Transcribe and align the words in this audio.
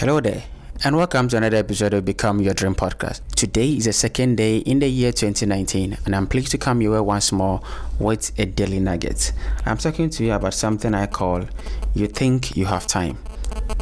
Hello 0.00 0.18
there, 0.18 0.42
and 0.82 0.96
welcome 0.96 1.28
to 1.28 1.36
another 1.36 1.58
episode 1.58 1.92
of 1.92 2.06
Become 2.06 2.40
Your 2.40 2.54
Dream 2.54 2.74
Podcast. 2.74 3.20
Today 3.36 3.74
is 3.74 3.84
the 3.84 3.92
second 3.92 4.36
day 4.36 4.56
in 4.56 4.78
the 4.78 4.88
year 4.88 5.12
2019, 5.12 5.98
and 6.06 6.16
I'm 6.16 6.26
pleased 6.26 6.52
to 6.52 6.56
come 6.56 6.80
your 6.80 6.92
way 6.92 7.00
once 7.00 7.32
more 7.32 7.60
with 7.98 8.32
a 8.38 8.46
daily 8.46 8.80
nugget. 8.80 9.34
I'm 9.66 9.76
talking 9.76 10.08
to 10.08 10.24
you 10.24 10.32
about 10.32 10.54
something 10.54 10.94
I 10.94 11.06
call 11.06 11.44
You 11.92 12.06
Think 12.06 12.56
You 12.56 12.64
Have 12.64 12.86
Time. 12.86 13.18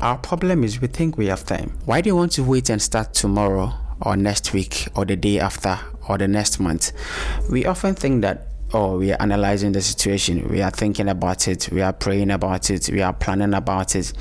Our 0.00 0.16
problem 0.16 0.64
is 0.64 0.80
we 0.80 0.88
think 0.88 1.18
we 1.18 1.26
have 1.26 1.44
time. 1.44 1.76
Why 1.84 2.00
do 2.00 2.08
you 2.08 2.16
want 2.16 2.32
to 2.32 2.42
wait 2.42 2.70
and 2.70 2.80
start 2.80 3.12
tomorrow, 3.12 3.74
or 4.00 4.16
next 4.16 4.54
week, 4.54 4.88
or 4.94 5.04
the 5.04 5.16
day 5.16 5.38
after, 5.38 5.78
or 6.08 6.16
the 6.16 6.28
next 6.28 6.58
month? 6.58 6.92
We 7.50 7.66
often 7.66 7.94
think 7.94 8.22
that 8.22 8.46
oh, 8.72 8.96
we 8.96 9.12
are 9.12 9.20
analyzing 9.20 9.72
the 9.72 9.82
situation, 9.82 10.48
we 10.48 10.62
are 10.62 10.70
thinking 10.70 11.10
about 11.10 11.46
it, 11.46 11.68
we 11.70 11.82
are 11.82 11.92
praying 11.92 12.30
about 12.30 12.70
it, 12.70 12.88
we 12.88 13.02
are 13.02 13.12
planning 13.12 13.52
about 13.52 13.94
it 13.94 14.14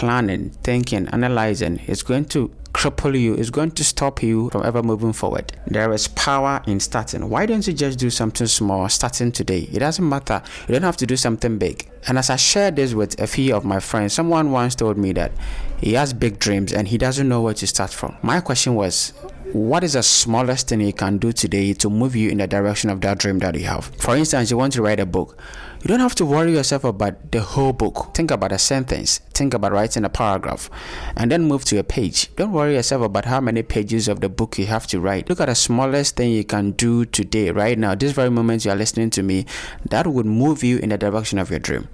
planning, 0.00 0.48
thinking, 0.62 1.06
analyzing 1.08 1.78
is 1.80 2.02
going 2.02 2.24
to 2.24 2.48
cripple 2.72 3.20
you, 3.20 3.34
is 3.34 3.50
going 3.50 3.70
to 3.70 3.84
stop 3.84 4.22
you 4.22 4.48
from 4.48 4.64
ever 4.64 4.82
moving 4.82 5.12
forward. 5.12 5.52
There 5.66 5.92
is 5.92 6.08
power 6.08 6.62
in 6.66 6.80
starting. 6.80 7.28
Why 7.28 7.44
don't 7.44 7.66
you 7.66 7.74
just 7.74 7.98
do 7.98 8.08
something 8.08 8.46
small 8.46 8.88
starting 8.88 9.30
today? 9.30 9.68
It 9.70 9.80
doesn't 9.80 10.08
matter. 10.08 10.42
You 10.66 10.72
don't 10.72 10.84
have 10.84 10.96
to 10.96 11.06
do 11.06 11.18
something 11.18 11.58
big. 11.58 11.86
And 12.08 12.16
as 12.16 12.30
I 12.30 12.36
shared 12.36 12.76
this 12.76 12.94
with 12.94 13.20
a 13.20 13.26
few 13.26 13.54
of 13.54 13.66
my 13.66 13.78
friends, 13.78 14.14
someone 14.14 14.50
once 14.52 14.74
told 14.74 14.96
me 14.96 15.12
that 15.12 15.32
he 15.76 15.92
has 15.92 16.14
big 16.14 16.38
dreams 16.38 16.72
and 16.72 16.88
he 16.88 16.96
doesn't 16.96 17.28
know 17.28 17.42
where 17.42 17.52
to 17.52 17.66
start 17.66 17.90
from. 17.90 18.16
My 18.22 18.40
question 18.40 18.74
was, 18.76 19.12
what 19.52 19.84
is 19.84 19.92
the 19.92 20.02
smallest 20.02 20.68
thing 20.68 20.80
you 20.80 20.94
can 20.94 21.18
do 21.18 21.32
today 21.32 21.74
to 21.74 21.90
move 21.90 22.16
you 22.16 22.30
in 22.30 22.38
the 22.38 22.46
direction 22.46 22.88
of 22.88 23.02
that 23.02 23.18
dream 23.18 23.40
that 23.40 23.54
you 23.54 23.66
have? 23.66 23.86
For 23.98 24.16
instance, 24.16 24.50
you 24.50 24.56
want 24.56 24.72
to 24.74 24.82
write 24.82 25.00
a 25.00 25.06
book. 25.06 25.36
You 25.82 25.88
don't 25.88 26.00
have 26.00 26.14
to 26.16 26.26
worry 26.26 26.52
yourself 26.52 26.84
about 26.84 27.32
the 27.32 27.40
whole 27.40 27.72
book. 27.72 28.10
Think 28.12 28.30
about 28.30 28.52
a 28.52 28.58
sentence, 28.58 29.16
think 29.32 29.54
about 29.54 29.72
writing 29.72 30.04
a 30.04 30.10
paragraph, 30.10 30.68
and 31.16 31.32
then 31.32 31.44
move 31.44 31.64
to 31.64 31.78
a 31.78 31.82
page. 31.82 32.28
Don't 32.36 32.52
worry 32.52 32.74
yourself 32.74 33.00
about 33.00 33.24
how 33.24 33.40
many 33.40 33.62
pages 33.62 34.06
of 34.06 34.20
the 34.20 34.28
book 34.28 34.58
you 34.58 34.66
have 34.66 34.86
to 34.88 35.00
write. 35.00 35.30
Look 35.30 35.40
at 35.40 35.46
the 35.46 35.54
smallest 35.54 36.16
thing 36.16 36.32
you 36.32 36.44
can 36.44 36.72
do 36.72 37.06
today, 37.06 37.50
right 37.50 37.78
now, 37.78 37.94
this 37.94 38.12
very 38.12 38.28
moment 38.28 38.66
you 38.66 38.70
are 38.70 38.76
listening 38.76 39.08
to 39.10 39.22
me, 39.22 39.46
that 39.88 40.06
would 40.06 40.26
move 40.26 40.62
you 40.62 40.76
in 40.78 40.90
the 40.90 40.98
direction 40.98 41.38
of 41.38 41.48
your 41.48 41.60
dream. 41.60 41.88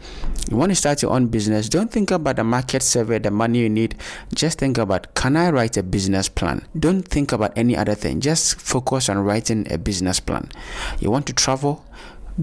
You 0.50 0.56
want 0.56 0.72
to 0.72 0.76
start 0.76 1.00
your 1.00 1.12
own 1.12 1.28
business, 1.28 1.68
don't 1.68 1.92
think 1.92 2.10
about 2.10 2.36
the 2.36 2.44
market 2.44 2.82
survey, 2.82 3.20
the 3.20 3.30
money 3.30 3.60
you 3.60 3.68
need. 3.68 3.94
Just 4.34 4.58
think 4.58 4.78
about 4.78 5.14
can 5.14 5.36
I 5.36 5.50
write 5.50 5.76
a 5.76 5.84
business 5.84 6.28
plan? 6.28 6.66
Don't 6.76 7.02
think 7.02 7.30
about 7.30 7.52
any 7.56 7.76
other 7.76 7.94
thing. 7.94 8.20
Just 8.20 8.60
focus 8.60 9.08
on 9.08 9.18
writing 9.18 9.70
a 9.70 9.78
business 9.78 10.18
plan. 10.18 10.50
You 10.98 11.12
want 11.12 11.28
to 11.28 11.32
travel? 11.32 11.84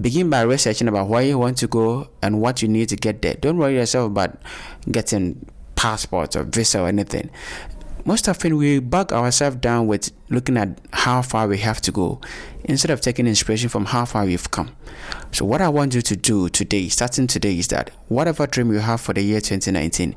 Begin 0.00 0.28
by 0.28 0.42
researching 0.42 0.88
about 0.88 1.08
where 1.08 1.22
you 1.22 1.38
want 1.38 1.58
to 1.58 1.68
go 1.68 2.08
and 2.20 2.40
what 2.40 2.62
you 2.62 2.68
need 2.68 2.88
to 2.88 2.96
get 2.96 3.22
there. 3.22 3.34
Don't 3.34 3.58
worry 3.58 3.76
yourself 3.76 4.10
about 4.10 4.38
getting 4.90 5.46
passports 5.76 6.34
or 6.34 6.42
visa 6.44 6.80
or 6.80 6.88
anything. 6.88 7.30
Most 8.04 8.28
often 8.28 8.56
we 8.56 8.80
bug 8.80 9.12
ourselves 9.12 9.56
down 9.56 9.86
with 9.86 10.10
looking 10.30 10.56
at 10.56 10.80
how 10.92 11.22
far 11.22 11.46
we 11.46 11.58
have 11.58 11.80
to 11.82 11.92
go 11.92 12.20
instead 12.64 12.90
of 12.90 13.00
taking 13.00 13.26
inspiration 13.26 13.68
from 13.68 13.84
how 13.84 14.04
far 14.04 14.24
we've 14.24 14.50
come. 14.50 14.74
So, 15.32 15.44
what 15.44 15.60
I 15.60 15.68
want 15.68 15.94
you 15.94 16.02
to 16.02 16.16
do 16.16 16.48
today, 16.48 16.88
starting 16.88 17.26
today, 17.26 17.58
is 17.58 17.68
that 17.68 17.90
whatever 18.08 18.46
dream 18.46 18.72
you 18.72 18.78
have 18.78 19.00
for 19.00 19.12
the 19.12 19.22
year 19.22 19.40
2019, 19.40 20.14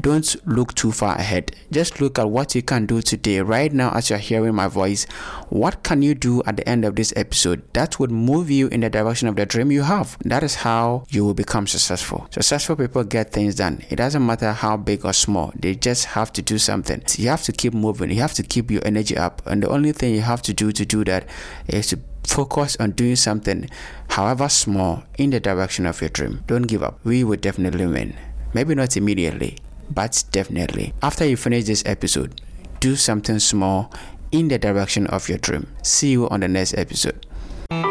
don't 0.00 0.36
look 0.46 0.74
too 0.74 0.92
far 0.92 1.16
ahead. 1.16 1.54
Just 1.70 2.00
look 2.00 2.18
at 2.18 2.30
what 2.30 2.54
you 2.54 2.62
can 2.62 2.86
do 2.86 3.02
today, 3.02 3.40
right 3.40 3.72
now, 3.72 3.90
as 3.90 4.08
you're 4.08 4.18
hearing 4.18 4.54
my 4.54 4.68
voice. 4.68 5.04
What 5.48 5.82
can 5.82 6.00
you 6.02 6.14
do 6.14 6.42
at 6.46 6.56
the 6.56 6.68
end 6.68 6.84
of 6.84 6.96
this 6.96 7.12
episode 7.16 7.62
that 7.74 7.98
would 7.98 8.10
move 8.10 8.50
you 8.50 8.68
in 8.68 8.80
the 8.80 8.90
direction 8.90 9.28
of 9.28 9.36
the 9.36 9.44
dream 9.44 9.72
you 9.72 9.82
have? 9.82 10.16
That 10.24 10.42
is 10.42 10.54
how 10.54 11.04
you 11.10 11.24
will 11.24 11.34
become 11.34 11.66
successful. 11.66 12.28
Successful 12.30 12.76
people 12.76 13.04
get 13.04 13.32
things 13.32 13.56
done. 13.56 13.84
It 13.90 13.96
doesn't 13.96 14.24
matter 14.24 14.52
how 14.52 14.76
big 14.76 15.04
or 15.04 15.12
small, 15.12 15.52
they 15.56 15.74
just 15.74 16.06
have 16.06 16.32
to 16.34 16.42
do 16.42 16.58
something. 16.58 17.02
You 17.16 17.28
have 17.28 17.42
to 17.42 17.52
keep 17.52 17.74
moving, 17.74 18.10
you 18.10 18.20
have 18.20 18.34
to 18.34 18.42
keep 18.42 18.70
your 18.70 18.82
energy 18.86 19.16
up 19.16 19.41
and 19.46 19.62
the 19.62 19.68
only 19.68 19.92
thing 19.92 20.14
you 20.14 20.20
have 20.22 20.42
to 20.42 20.54
do 20.54 20.72
to 20.72 20.84
do 20.84 21.04
that 21.04 21.26
is 21.68 21.88
to 21.88 21.98
focus 22.24 22.76
on 22.80 22.92
doing 22.92 23.16
something, 23.16 23.68
however 24.08 24.48
small, 24.48 25.04
in 25.18 25.30
the 25.30 25.40
direction 25.40 25.86
of 25.86 26.00
your 26.00 26.10
dream. 26.10 26.42
Don't 26.46 26.62
give 26.62 26.82
up. 26.82 26.98
We 27.04 27.24
will 27.24 27.36
definitely 27.36 27.86
win. 27.86 28.16
Maybe 28.54 28.74
not 28.74 28.96
immediately, 28.96 29.58
but 29.90 30.24
definitely. 30.30 30.94
After 31.02 31.24
you 31.26 31.36
finish 31.36 31.64
this 31.64 31.82
episode, 31.86 32.40
do 32.80 32.96
something 32.96 33.38
small 33.38 33.92
in 34.30 34.48
the 34.48 34.58
direction 34.58 35.06
of 35.08 35.28
your 35.28 35.38
dream. 35.38 35.68
See 35.82 36.12
you 36.12 36.28
on 36.28 36.40
the 36.40 36.48
next 36.48 36.74
episode. 36.74 37.26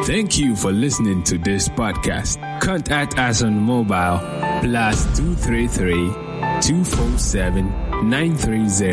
Thank 0.06 0.38
you 0.38 0.56
for 0.56 0.72
listening 0.72 1.24
to 1.24 1.38
this 1.38 1.70
podcast. 1.70 2.38
Contact 2.60 3.18
us 3.20 3.44
on 3.44 3.60
mobile 3.60 4.20
plus 4.62 5.06
233 5.18 6.08
247 6.62 8.10
930 8.10 8.92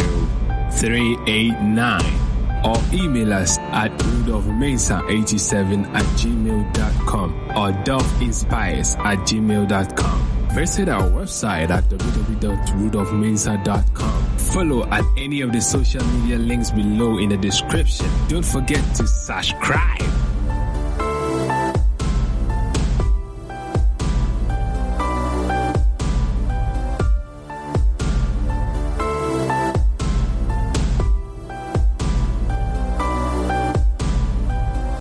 389 0.71 2.28
or 2.65 2.77
email 2.93 3.33
us 3.33 3.59
at 3.59 3.93
rudolphmesa87 3.99 5.87
at 5.95 6.05
gmail.com 6.17 7.33
or 7.51 7.73
dolphinspires 7.85 8.99
at 8.99 9.19
gmail.com. 9.19 10.29
Visit 10.55 10.89
our 10.89 11.03
website 11.11 11.69
at 11.71 11.85
www.rudolphmensa.com. 11.85 14.25
Follow 14.39 14.85
at 14.89 15.05
any 15.17 15.43
of 15.43 15.53
the 15.53 15.61
social 15.61 16.05
media 16.05 16.39
links 16.39 16.71
below 16.71 17.19
in 17.19 17.29
the 17.29 17.37
description. 17.37 18.07
Don't 18.29 18.45
forget 18.45 18.83
to 18.97 19.07
subscribe. 19.07 20.01